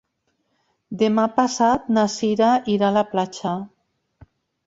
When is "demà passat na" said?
1.01-2.05